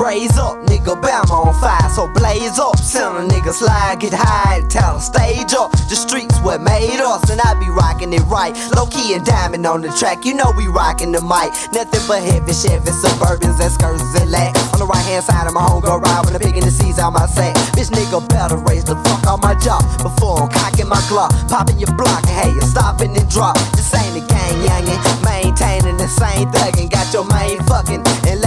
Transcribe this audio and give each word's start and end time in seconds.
raise 0.00 0.36
up, 0.38 0.56
nigga, 0.64 0.96
Bama 0.96 1.30
on 1.30 1.54
fire, 1.60 1.88
so 1.90 2.08
blaze 2.08 2.58
up. 2.58 2.76
Send 2.78 3.16
a 3.16 3.22
nigga 3.28 3.52
slide, 3.52 4.00
get 4.00 4.12
high, 4.16 4.62
tell 4.68 4.98
stage 4.98 5.52
up. 5.52 5.70
The 5.92 5.96
streets 5.96 6.40
what 6.40 6.60
made 6.62 7.00
us, 7.00 7.28
and 7.28 7.40
I 7.40 7.54
be 7.60 7.68
rocking 7.68 8.12
it 8.12 8.24
right. 8.24 8.56
Low 8.74 8.86
key 8.86 9.14
and 9.14 9.24
diamond 9.24 9.66
on 9.66 9.82
the 9.82 9.92
track, 9.92 10.24
you 10.24 10.34
know 10.34 10.52
we 10.56 10.66
rocking 10.68 11.12
the 11.12 11.20
mic. 11.20 11.52
Nothing 11.76 12.00
but 12.08 12.22
heavy 12.24 12.52
Chevy, 12.52 12.90
Suburbans, 12.90 13.60
and 13.60 13.72
skirts 13.72 14.02
and 14.16 14.30
lax. 14.30 14.56
On 14.72 14.80
the 14.80 14.86
right 14.86 15.04
hand 15.04 15.24
side 15.24 15.46
of 15.46 15.52
my 15.52 15.62
home, 15.62 15.82
go 15.82 15.98
ride 15.98 16.24
when 16.24 16.34
I'm 16.34 16.40
picking 16.40 16.64
the 16.64 16.72
seeds 16.72 16.98
out 16.98 17.12
my 17.12 17.26
sack. 17.26 17.54
Bitch, 17.76 17.92
nigga, 17.92 18.26
better 18.28 18.56
raise 18.56 18.84
the 18.84 18.96
fuck 19.04 19.26
on 19.28 19.40
my 19.40 19.54
jaw 19.60 19.80
before 20.00 20.40
I'm 20.42 20.48
cocking 20.48 20.88
my 20.88 21.00
claw. 21.12 21.28
Popping 21.48 21.78
your 21.78 21.92
block, 21.94 22.24
and 22.24 22.36
hey, 22.40 22.50
you 22.50 22.62
stopping 22.62 23.16
and 23.16 23.28
drop. 23.28 23.56
This 23.76 23.92
ain't 23.92 24.16
a 24.16 24.24
gang 24.24 24.56
youngin', 24.64 25.00
maintaining 25.24 25.98
the 25.98 26.08
same 26.08 26.48
thuggin'. 26.48 26.88
Got 26.88 27.12
your 27.12 27.26
main 27.28 27.60
fucking, 27.68 28.02
and 28.26 28.39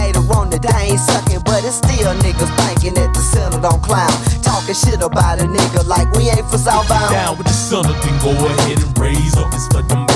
still 1.74 2.14
niggas 2.22 2.54
thinking 2.68 2.94
that 2.94 3.10
the 3.14 3.24
center 3.34 3.60
don't 3.60 3.82
clown. 3.82 4.14
Talking 4.46 4.76
shit 4.76 5.02
about 5.02 5.42
a 5.42 5.46
nigga 5.50 5.88
like 5.88 6.12
we 6.14 6.30
ain't 6.30 6.46
for 6.46 6.58
southbound. 6.58 7.12
Down 7.12 7.38
with 7.38 7.48
the 7.48 7.54
sun 7.54 7.86
up 7.86 7.98
and 8.06 8.22
go 8.22 8.32
ahead 8.32 8.78
and 8.78 8.98
raise 8.98 9.36
up. 9.36 9.50
It's 9.54 9.68
for 9.74 9.82
them 9.82 10.13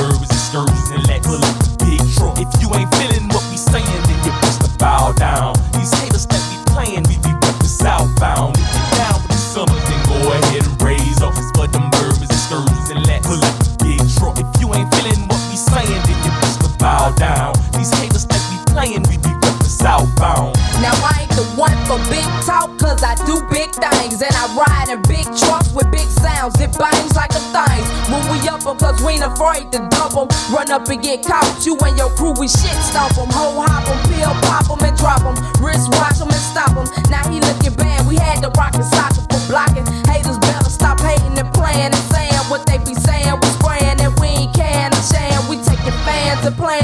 do 23.28 23.44
big 23.52 23.70
things. 23.76 24.24
And 24.24 24.32
I 24.32 24.48
ride 24.56 24.88
in 24.88 25.04
big 25.04 25.28
trucks 25.36 25.76
with 25.76 25.92
big 25.92 26.08
sounds. 26.08 26.56
It 26.64 26.72
bangs 26.80 27.14
like 27.14 27.36
a 27.36 27.44
thing. 27.52 27.84
When 28.08 28.24
we 28.32 28.40
up 28.48 28.64
cause 28.64 28.98
we 29.04 29.20
ain't 29.20 29.28
afraid 29.28 29.72
to 29.76 29.80
double. 29.92 30.32
Run 30.50 30.72
up 30.72 30.88
and 30.88 31.04
get 31.04 31.28
caught. 31.28 31.66
You 31.66 31.78
and 31.84 31.98
your 31.98 32.10
crew, 32.16 32.34
we 32.40 32.48
shit 32.48 32.78
stomp 32.88 33.18
'em. 33.20 33.30
Hoe 33.30 33.60
hop 33.60 33.84
'em, 33.92 34.00
pill 34.08 34.34
pop 34.48 34.72
'em 34.72 34.88
and 34.88 34.98
drop 34.98 35.20
drop 35.20 35.22
'em. 35.28 35.36
Wrist 35.64 35.92
watch 36.00 36.20
watch 36.20 36.22
'em 36.22 36.30
and 36.32 36.46
stop 36.52 36.72
stop 36.72 36.78
'em. 36.78 36.88
Now 37.10 37.24
he 37.30 37.40
looking 37.40 37.76
bad. 37.76 38.08
We 38.08 38.16
had 38.16 38.42
to 38.42 38.50
rock 38.58 38.76
and 38.76 38.86
sock 38.86 39.14
for 39.14 39.42
blocking. 39.48 39.86
Haters 40.08 40.38
better 40.40 40.70
stop 40.70 41.00
hating 41.00 41.38
and 41.38 41.52
playing 41.54 41.94
and 41.94 42.06
saying 42.14 42.44
what 42.50 42.66
they 42.66 42.78
be 42.80 42.96
saying. 42.96 43.36
We 43.42 43.48
spraying 43.60 44.00
and 44.00 44.14
we 44.20 44.28
ain't 44.28 44.54
can 44.54 44.94
and. 44.94 45.50
We 45.50 45.56
taking 45.58 45.98
fans 46.06 46.46
and 46.46 46.56
plans. 46.58 46.77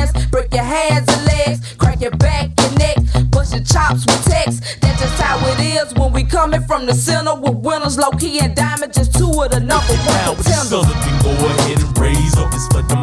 Coming 6.44 6.62
from 6.64 6.86
the 6.86 6.94
center 6.94 7.34
with 7.36 7.56
winners, 7.56 7.98
low 7.98 8.12
key 8.12 8.38
and 8.42 8.54
diamond. 8.54 8.94
Just 8.94 9.16
two 9.16 9.32
of 9.42 9.50
the 9.50 9.62
number 9.62 9.96
one 10.12 10.36
contenders. 10.36 10.74
and 10.74 11.24
go 11.24 11.32
ahead 11.32 11.82
and 11.82 11.98
raise 11.98 12.36
up. 12.36 12.52
It's 12.54 12.68
for 12.68 12.82
them 12.82 13.03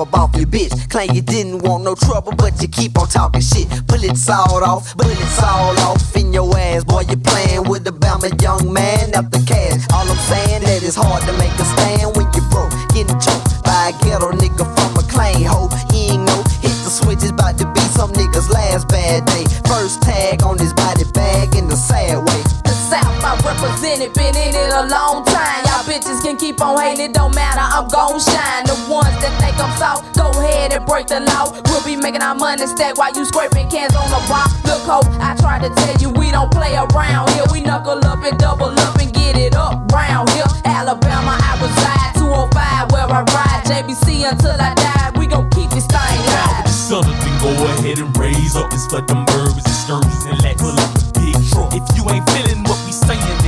up 0.00 0.14
off 0.14 0.34
your 0.36 0.46
bitch. 0.46 0.72
Claim 0.90 1.10
you 1.12 1.22
didn't 1.22 1.62
want 1.62 1.84
no 1.84 1.94
trouble, 1.94 2.32
but 2.32 2.60
you 2.60 2.68
keep 2.68 2.98
on 2.98 3.08
talking 3.08 3.40
shit. 3.40 3.68
Pull 3.88 4.02
it 4.02 4.18
all 4.30 4.62
off, 4.64 4.96
bullets 4.96 5.42
all 5.42 5.78
off 5.80 6.16
in 6.16 6.32
your 6.32 6.48
ass. 6.56 6.84
Boy, 6.84 7.02
you 7.08 7.16
playing 7.16 7.68
with 7.68 7.84
the 7.84 7.92
Bama 7.92 8.30
young 8.42 8.72
man 8.72 9.14
up 9.14 9.30
the 9.30 9.42
cash. 9.46 9.80
All 9.92 10.08
I'm 10.08 10.16
saying 10.30 10.62
that 10.62 10.82
it's 10.82 10.96
hard 10.96 11.22
to 11.24 11.32
make 11.38 11.54
a 11.58 11.64
stand 11.64 12.16
when 12.16 12.26
you 12.34 12.42
broke. 12.50 12.72
Getting 12.94 13.18
choked 13.20 13.64
by 13.64 13.90
a 13.90 14.04
ghetto 14.04 14.32
nigga 14.32 14.64
from 14.76 14.92
a 14.96 15.04
claim 15.08 15.44
hoe. 15.44 15.68
He 15.90 16.14
ain't 16.14 16.24
know 16.24 16.42
hit 16.62 16.76
the 16.84 16.90
switch 16.90 17.22
is 17.22 17.30
about 17.30 17.58
to 17.58 17.66
be 17.72 17.80
some 17.92 18.12
nigga's 18.12 18.48
last 18.50 18.88
bad 18.88 19.24
day. 19.26 19.44
First 19.68 20.02
tag 20.02 20.42
on 20.42 20.58
his 20.58 20.72
body 20.72 21.04
bag 21.12 21.54
in 21.56 21.68
the 21.68 21.76
sad 21.76 22.18
way. 22.26 22.31
The 23.62 23.70
South 23.70 23.78
I 23.78 23.94
represent 23.94 24.02
it, 24.02 24.14
been 24.14 24.34
in 24.34 24.54
it 24.58 24.72
a 24.74 24.90
long 24.90 25.22
time. 25.24 25.62
Y'all 25.70 25.86
bitches 25.86 26.20
can 26.22 26.36
keep 26.36 26.60
on 26.60 26.82
hating, 26.82 27.10
it 27.10 27.14
don't 27.14 27.32
matter, 27.32 27.62
I'm 27.62 27.86
gon' 27.86 28.18
shine. 28.18 28.66
The 28.66 28.74
ones 28.90 29.14
that 29.22 29.30
think 29.38 29.54
I'm 29.54 29.70
soft, 29.78 30.18
go 30.18 30.34
ahead 30.34 30.72
and 30.72 30.84
break 30.84 31.06
the 31.06 31.20
law. 31.20 31.54
We'll 31.70 31.84
be 31.86 31.94
making 31.94 32.22
our 32.22 32.34
money 32.34 32.66
stack 32.66 32.98
while 32.98 33.14
you 33.14 33.24
scraping 33.24 33.70
cans 33.70 33.94
on 33.94 34.10
the 34.10 34.18
bar. 34.26 34.50
Look, 34.66 34.82
ho, 34.82 35.06
I 35.22 35.38
try 35.38 35.62
to 35.62 35.70
tell 35.70 35.94
you 36.02 36.10
we 36.10 36.32
don't 36.34 36.50
play 36.50 36.74
around 36.74 37.30
here. 37.30 37.46
We 37.52 37.60
knuckle 37.62 38.02
up 38.02 38.26
and 38.26 38.36
double 38.36 38.74
up 38.74 38.98
and 38.98 39.14
get 39.14 39.38
it 39.38 39.54
up 39.54 39.78
round 39.94 40.30
here. 40.30 40.50
Alabama, 40.66 41.38
I 41.38 41.54
reside, 41.62 42.18
205 42.18 42.90
where 42.90 43.06
I 43.06 43.22
ride. 43.22 43.62
JBC 43.62 44.26
until 44.26 44.58
I 44.58 44.74
die, 44.74 45.14
we 45.14 45.30
gon' 45.30 45.48
keep 45.54 45.70
this 45.70 45.86
thing 45.86 46.18
live. 46.26 46.66
go 47.38 47.54
ahead 47.78 48.02
and 48.02 48.10
raise 48.18 48.56
up. 48.56 48.72
And 50.26 50.42
let 50.42 50.58
pull 50.58 50.74
up. 50.74 51.12
If 51.72 51.96
you 51.96 52.04
ain't 52.10 52.28
feeling 52.30 52.62
what 52.64 52.78
we 52.86 52.92
saying, 52.92 53.41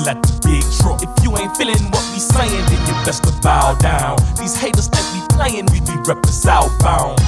pull 0.00 0.08
out 0.08 0.22
the 0.22 0.40
big 0.48 0.64
truck. 0.80 1.02
If 1.02 1.24
you 1.24 1.36
ain't 1.36 1.56
feeling 1.56 1.90
what 1.90 2.04
we 2.12 2.18
saying, 2.18 2.64
then 2.66 2.80
you 2.86 2.94
best 3.04 3.24
to 3.24 3.32
bow 3.42 3.74
down. 3.74 4.16
These 4.38 4.56
haters 4.56 4.88
that 4.88 5.04
we 5.12 5.20
playing, 5.36 5.66
we 5.72 5.80
be 5.80 5.96
reppin' 6.08 6.26
southbound. 6.26 7.18